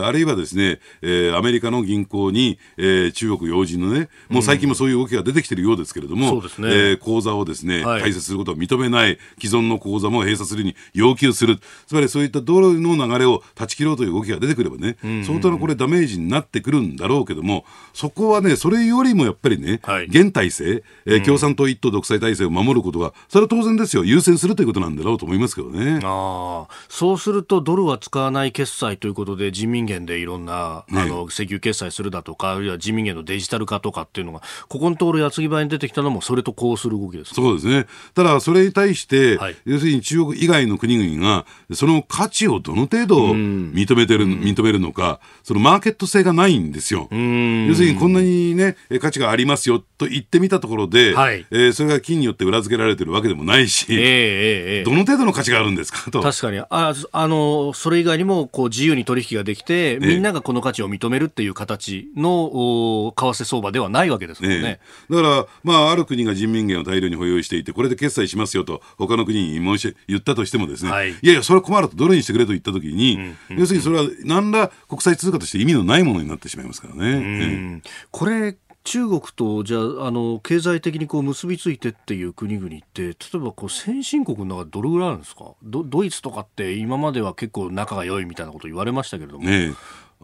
[0.00, 26.00] ー、あるいはですね、えー、アメリカの銀行に、えー、中国要人のね、もう最近もそういう動きが出てきてるようですけれども、うんね、えー、口座をですね、はい、開設することを認めない、既存の口座も閉鎖するに要求する、つまりそういったドルの流れを断ち切ろうという動きが出てくればね、うんうんうん、相当なこれダメージになってくるんだろうけども、そこはね、それよりもやっぱりね、はい、現体制、えー、共産党一党独裁体制を守ることが、それは当然ですよ、優先するということなんだろうと思いますけどね。
[26.02, 37.86] あそうすると、ドルは使わない決済ということで、人民元でいろんな、ね、あの石油決済するだとか、あるいは人民元のデジタル化とかっていうのが、ここのところ矢継ぎ早に出てきたのも、それとこうする動きです、そうですね。
[38.14, 46.93] ただ、それに対して、はい、要するに中国以外の国々が、その価値をどの程度認めてる、認めるのか、そのマーケット性がないんですよ。
[47.02, 56.20] 要するにこんなにね、価値がありますよと言ってみたところで、はい、えー、それが金によって裏付けられてるわけでもないし、えー、どの程度の価値があるんですかと。
[56.20, 56.58] 確かに。
[56.58, 64.62] ああの、それ以外にもこう自由に取引ができて、みんながこの価値を認めるっていう形の為替相場ではないわけですもんね。
[64.62, 64.80] ね
[65.10, 77.82] だから、まあ、ある国が人民元を大量に保有していて、これで決済しますよと、他の国に申し言ったとしてもですね、はい、いやいや、それは困ると、ドルにしてくれと言ったときに、うんうん、要するにそれは何ら国際通貨として意味のないものになってしまいますからね。
[78.10, 85.52] これ中国とじゃあの経済的にこう結びついてっていう国々って例えばこう先進国の中でどれぐらいあるんですか？
[85.62, 89.72] ドイツとかって今までは結構仲が良いみたいなこと言われましたけれども、ね、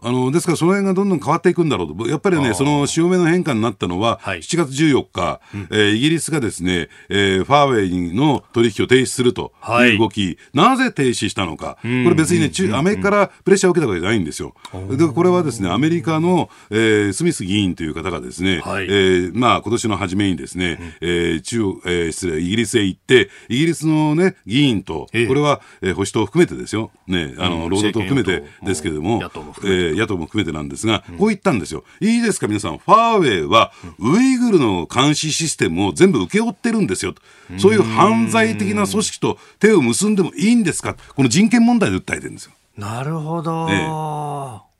[0.03, 14.55] あのですから、その辺がどんどん変わっていくんだろうと、やっぱりね、その潮目の変化になったのは、はい、7月14日、うん、えー、イギリスがですね、えー、ファーウェイの取引を停止するという動き、はい、なぜ停止したのか、これ別にね、中アメリカからプレッシャーを受けたわけじゃないんですよ。
[14.89, 29.21] でこれはですね、アメリカの、えー、スミス議員という方がですね、はい、えー、まあ今年の初めにですね、うん、えー、中国、えー、失礼、イギリスへ行って、イギリスのね、議員と、これは、えー、保守党を含めてですよ、ね、あの、労働党を含めてですけれども、
[29.63, 31.83] えー、野党も含めてなんですが、こう言ったんですよ。
[31.99, 32.77] いいですか、皆さん。
[32.77, 37.13] ファーウェイは、ウイグルの監視システムを全部請け負ってるんですよ。
[37.57, 40.95] そういう犯罪的な組織と手を結んでもいいんですか。
[41.15, 42.51] この人権問題で訴えてるんですよ。
[42.77, 43.67] なるほど。
[43.69, 44.71] ええ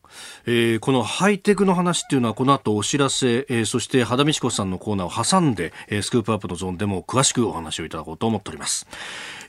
[0.46, 8.88] えー、このハイテクの話っていうのはこの後お知らせ、えー、そして肌道子さんのコーナーを挟んで、えー、スクープアップのゾーンでも詳しくお話をいただこうと思っております、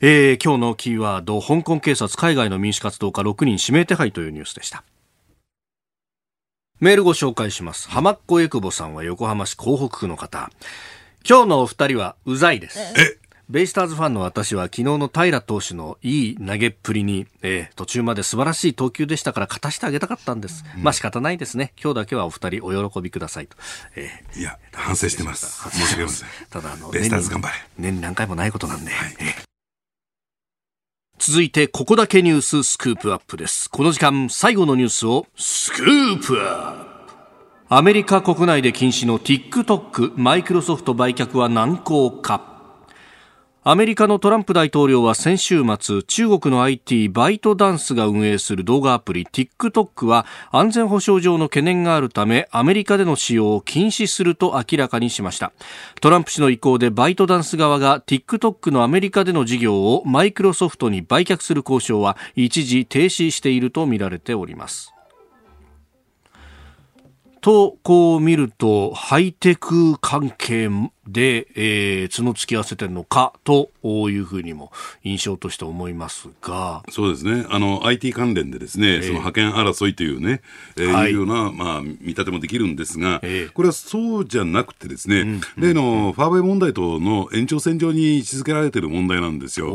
[0.00, 4.84] えー、今日のキーワード香港警察海外の民主活動家6人指名手配というニュースでした
[6.82, 7.88] メールご紹介します。
[7.88, 10.50] 浜っ子えくぼさんは横浜市港北区の方。
[11.24, 12.80] 今日のお二人はうざいです。
[13.48, 20.64] ベイスターズファンの私は昨日の平投手のいい投げっぷりに、えー、途中まで素晴らしい投球でしたから勝たしてあげたかったんです。
[20.76, 21.72] うん、まあ仕方ないですね。
[21.80, 23.56] 今日だけはお二人お喜びくださいと。
[23.94, 25.70] えー、いや、反省してます。
[25.70, 26.28] 申し訳ません。
[26.50, 27.54] ただあの、ベイスターズ頑張れ。
[27.78, 28.90] 年に何回もないことなんで。
[28.90, 29.51] はいえー
[31.32, 33.70] 続いてここだけニューススクープアップです。
[33.70, 37.14] この時間最後のニュースをスクープアップ。
[37.70, 42.51] アメリカ国内で禁止の TikTok マイクロソフト売却は難航か。
[43.64, 55.52] アメリカのトランプ大統領は先週末、中国の IT バイトダンスが運営する動画アプリ TikTok は安全保障上の懸念があるためアメリカでの使用を禁止すると明らかにしました。
[56.00, 64.92] トランプ氏の意向でバイトダンス側が TikTok のアメリカでの事業をマイクロソフトに売却する交渉は一時停止しているとみられております。
[67.42, 70.68] とこう見るとハイテク関係
[71.07, 74.72] で、えー、角突き合わせてるのかというふうにも
[75.05, 76.82] 印象として思いますが。
[76.90, 77.44] そうですね。
[77.50, 80.42] あの IT 関連でですね、えー、その派遣争いというね、
[80.76, 89.72] えー、はい、いうような、まあ、見立てもできるんですが、えー、これはそうじゃなくてですね、うん、例のファーウェイ問題との延長線上に位置づけられている問題なんですよ。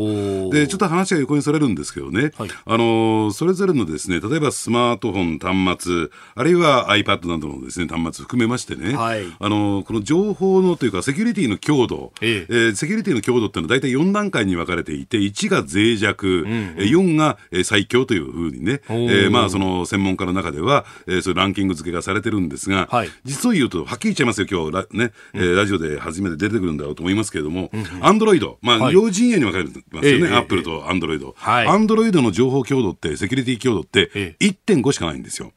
[0.52, 12.54] でちょっと話が横にそれるんですけどね、はい、あのそれぞれのですね例えばスマートフォン端末あるいは iPad などののですね端末含めましてね、はい、あのこの情報のというかセキュリティの強度、ええ。
[12.54, 25.12] えー、セキュリティの強度っていうのは大体4段階に分かれていて1が脆弱、うんうん、4が最強というふうにね、えー、まあその専門家の中では、えー、そういうランキング付けがされてるんですが、はい、実を言うとはっきり言っちゃいますよ今日ラ,、ね。
[25.34, 28.60] えー、ラジオで初めて出てくるんだろうと思いますけれども、アンドロイド。
[28.62, 31.36] まあ、はい、両陣営に分かれてますよね、アップルとアンドロイド。
[31.42, 35.52] アンドロイドの情報強度ってセキュリティ強度って1.5しかないんですよ。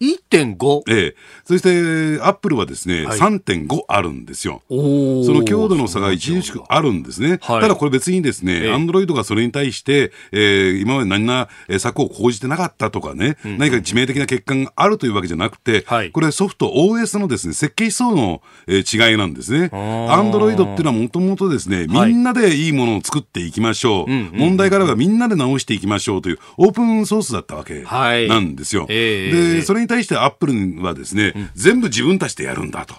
[0.00, 0.82] え 1.5?
[0.88, 1.16] ええ。
[1.44, 4.62] そして、アップルはですね、はい、3.5あるんですよ。
[4.68, 7.38] その強度の差が著しくあるんですね。
[7.38, 19.70] ただこれ別にですね、アンドロイドがそれに対して、えー、今まで何ら策を講じてなかったとかね、うん、何か致命的な欠陥があるというわけじゃなくて、はい、これソフト OS のですね、設計思想の、えー、違いなんですね。
[19.72, 24.10] アンドロイドっていうのはもともとですね、みんなでいいものを作っていきましょう。
[24.10, 28.86] はい、問題からはみんなで直していきましょうというオープンソースだったわけなんですよ。
[28.88, 32.94] えー、で、それに対してアップルはですね、うん、全部自分たちでやるんだと。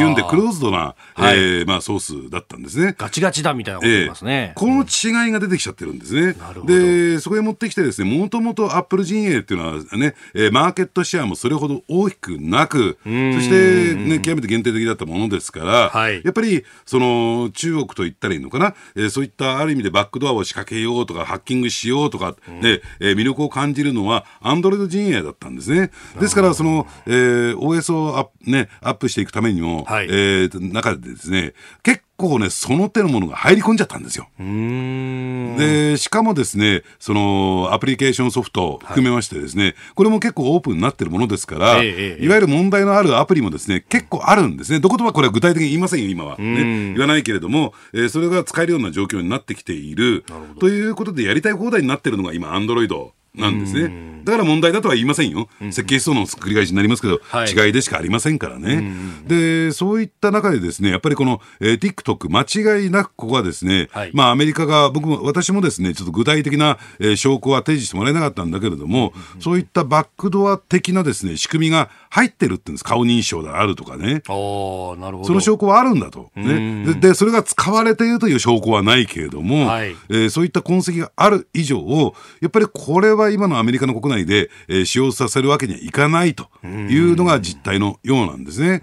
[0.00, 2.94] いうんで、クローズドな、はい、えー、まあ、ソースだったんですね。
[2.96, 6.34] ガチガチだみたいなこと言いますね、えー、この違いが出てきちゃってるんですね。
[6.56, 25.90] うん、で、そこへ持ってきてですね、もともとアップル陣営っていうのはね、えー、マーケットシェアもそれほど大きくなく、そしてね、極めて限定的だったものですから、はい、やっぱり、その、中国と言ったらいいのかな、えー、そういったある意味でバックドアを仕掛けようとか、ハッキングしようとか、で、えー、魅力を感じるのは、アンドロイド陣営だったんですね。
[26.20, 34.28] ですから、その、えー、OS をアップ,、ね、アップしていくためにも、はい、えー、中でですね、結構ね、その手のものが入り込んじゃったんですよ。
[34.38, 44.80] で、しかもですね、そのアプリケーションソフト含めましてですね、はい、これも結構オープンになってるものですから、ええ、いわゆる問題のあるアプリもですね、結構あるんですね。
[44.80, 46.36] どことはこれは具体的に言いませんよ、今は。
[46.38, 50.24] ね、言わないけれども、えー、それが使えるような状況になってきている。
[50.58, 54.08] ということで、やりたい放題になってるのが今、アンドロイドなんですね。
[54.28, 55.48] だから問題だとは言いませんよ。
[55.70, 58.92] 設計思想の繰り返しになりますけど、はい、違いでしかありませんからね。
[59.26, 62.42] で、そういった中でですね、やっぱりこの、えー、TikTok、間
[62.76, 72.84] 違いなくここはですね、はい、まあアメリカが、僕も、私もですね、ちょっと具体的な、えー、証拠は提示してもらえなかったんだけれども、そういったバックドア的なですね、仕組みが入ってるって言うんです。
[72.84, 74.22] 顔認証であるとかね。
[74.28, 75.24] ああ、なるほど。
[75.24, 76.30] その証拠はあるんだと。
[76.36, 76.84] ね。
[76.84, 88.80] でで、それが使われているという証拠はないけれども、はい、えー、そういった痕跡がある以上を、やっぱりこれは今のアメリカの国内で、えー、使用させるわけにはいかないというのが実態のようなんですね。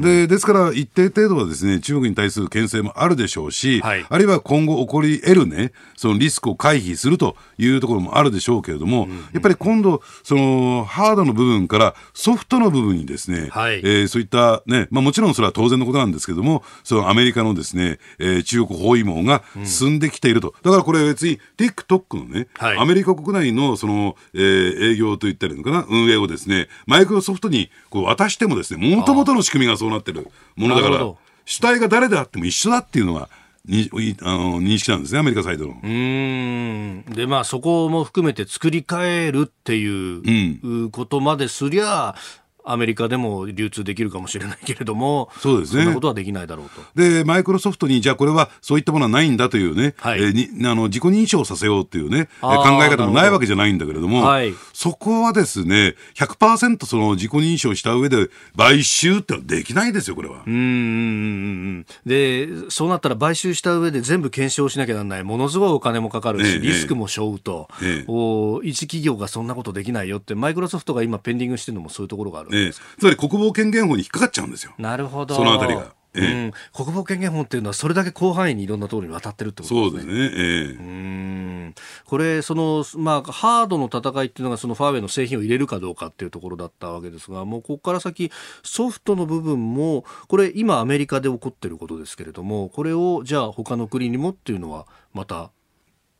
[0.00, 20.54] で、ですから一定程度はですね、中国に対する牽制もあるでしょうし、はい、あるいは今後起こり得るね、そのリスクを回避するというところもあるでしょうけれども、やっぱり今度、そのハードの部分からソフトの部分にですね、はい、えー、そういったね、まあもちろんそれは当然のことなんですけども、そのアメリカのですね、えー、中国包囲網が進んできていると。
[20.62, 31.14] だからこれ別に TikTok のね、はい、アメリカ国内のその、えー、営業といったらいいのかな、運営をですね、マイクロソフトにこう渡してもですね、もともとの仕組みがそうなってるものだから、
[31.44, 33.28] 主体が誰であっても一緒だっていうのが、
[33.64, 33.88] に
[34.22, 35.80] あの認識なんですね、アメリカサイドの。
[35.82, 37.04] うん。
[37.14, 42.16] で、まあ、そこも含めて作り変えるっていうことまですりゃ、
[42.64, 45.82] アメリカでも流通できるかもしれないけれども、そうですね。
[45.82, 46.80] そんなことはできないだろうと。
[46.94, 60.42] で、マイクロソフトに、じゃあこれはそういったものはないんだというね、はい、えー、にあの自己認証させようっていうね、考え方もないわけじゃないんだけれども、はい、そこはですね、100%その自己認証した上で買収ってできないですよ、これは。
[60.46, 61.86] うん。
[62.06, 65.24] で、そうなったら買収した上で全部検証しなきゃならない。
[65.24, 72.50] ものすごいお金もかかるし、リスクも背負うと、ええ、お一企業がそんなことできないよって、マイクロソフトが今ペンディングしてるのもそういうところがある。
[72.52, 74.72] ええ、つまり国防権限法に引っかかっちゃうんですよ。
[74.78, 75.34] なるほど。
[75.34, 75.94] そのあたりが。
[76.14, 80.12] ええ、うん、国防権限法っていうのはそれだけ広範囲にいろんなところに渡ってるってことですね。
[80.12, 80.36] そうですね。
[80.36, 81.74] ええ、うん
[82.04, 88.30] これそのまあハードの戦いっていうのがそのファーウェイの製品を入れるかどうかっていうところだったわけですが、もうここから先
[88.62, 95.50] ソフトの部分もこれ今アメリカで起こってることですけれども、これをじゃあ他の国にもっていうのはまた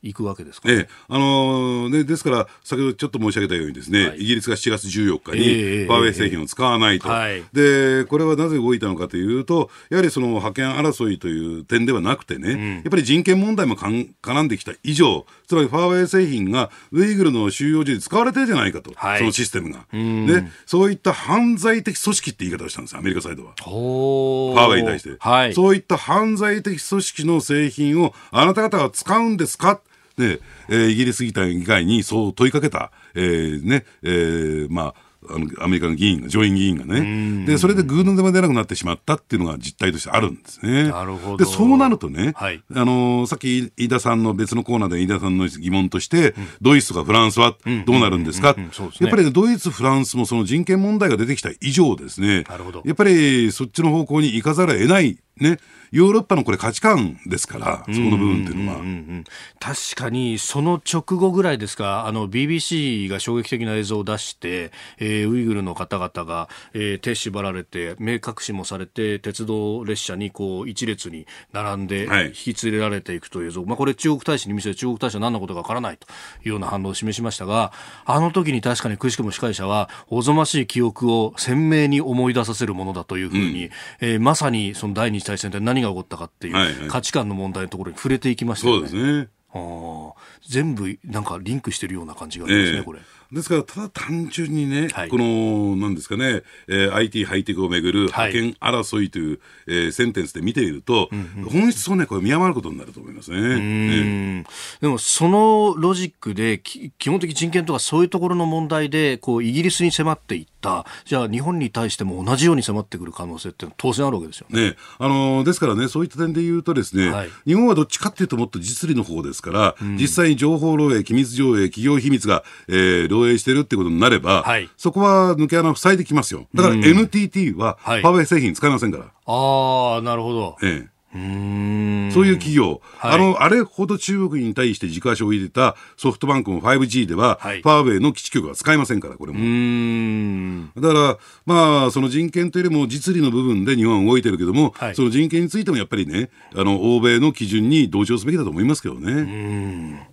[0.02, 0.88] 行くわけですか、ね、ええ。
[1.08, 19.86] あのー、ね、ですから、先ほどちょっと申し上げたようにですね、はい、イギリスが7月14日にファーウェイ製品を使わないと、えーえー、で、これはなぜ動いたのかというと、やはりその覇権争いという点ではなくてね、うん、やっぱり人権問題も絡んできた以上、つまりファーウェイ製品がウイグルの収容所に使われてるじゃないかと、はい、そのシステムが。
[19.92, 23.52] で、そういった犯罪的組織って言い方をしたんですアメリカサイドは。
[23.62, 29.80] ファーウェイに対して、はい、そういった犯罪的組織の製品をあなた方は使うんですか？
[30.16, 40.90] で、えー、イギリス議会にそう問いかけた、えーねえー、まあ、あのアメリカの議員が、上院議員がね、でそれでグーの出ま出なくなってしまったっていうのが実態としてあるんですね。
[40.90, 41.36] なるほど。
[41.36, 47.56] でそうなるとね、はい、あのさっき飯田さんの別のコーナーで飯田さんの疑問として、うん、ドイツとかフランスは
[47.86, 52.44] どうなるんですか、やっぱり、ね、ドイツ、フランスもその人権問題が出てきた以上ですね、
[52.84, 55.58] やっぱりそっちの方向に行かざるを得ないね。
[55.92, 59.24] ヨーロッパのこれ価値観ですから、そこの部分っていうのは。
[59.60, 76.06] 確かに、その直後ぐらいですか、あの、BBC が衝撃的な映像を出して、えー、ウイグルの方々が、えー、手縛られて、目隠しもされて、鉄道列車にこう、一列に並んで、引き連れられていくという映像、はい、まあ、これ中国大使に見せて中国大使は何のことかわからないと
[76.42, 77.70] いうような反応を示しましたが、
[78.06, 83.70] あの時に確かにくしくも司会者は、おぞましい記憶を鮮明に思い出させるものだというふうに、うん、
[84.00, 88.88] えー、まさにその第二次大戦で何が起こったかっていう価値観の問題のところに触れていきましたよね。
[88.88, 89.28] そうですね。
[89.54, 90.14] あ
[90.48, 93.00] 全部なんかリンクしてるような感じがありますね、えー、これ。
[93.32, 104.44] ですから、ただ単純にね、はい、この、なんですかね、えー、IT ハイテクをめぐる覇権争いという、はい、えー、センテンスで見ていると、うんうん、本質をね、これ見余ることになると思いますね。
[104.80, 114.62] でも、そのロジックで、基本的人権とかそういうところの問題で、こう、イギリスに迫っていった、じゃあ日本に対しても同じように迫ってくる可能性って当然あるわけですよね。
[114.62, 114.76] ね。
[114.98, 126.46] あのですからね、そういった点で言うとですね、はい、日本はどっちかっていうともっと実利の方ですから、うん、実際に情報漏洩、機密上映、企業秘密が、えー、漏洩してるってことになれば、はい、そこは抜け穴を塞いできますよ。
[126.54, 129.04] だから NTT は、ファーウェイ製品使いませんから。
[129.04, 130.56] ああ、なるほど。
[130.62, 130.92] ええ。
[131.14, 140.70] そういう企業、はい、あの、あれほど中国に対して軸足を入れたソフトバンクも 5G では、はい、ファーウェイの基地局は使えませんから、これも。
[140.74, 150.08] だから、まあ、その人権というよりも実利の部分で日本は動いてるけども、はい、その人権についてもやっぱりね、あの、欧米の基準に同調すべきだと思いますけどね。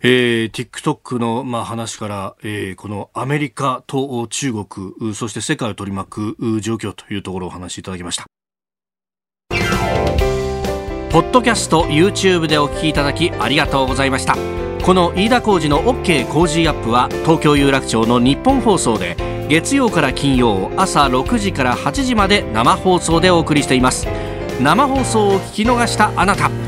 [0.00, 8.26] えー、TikTok の、まあ、話から、えー、このアメリカと中国、そして世界を取り巻く状況というところをお話しいただきました。
[11.10, 14.36] ポッドキャスト YouTube でお聞きいただきありがとうございました。
[14.84, 19.16] この飯田浩司の OK 工事アップは東京有楽町の日本放送で
[19.48, 24.06] 月曜から金曜朝6時から8時まで生放送でお送りしています。
[24.60, 26.67] 生放送を聞き逃したあなた。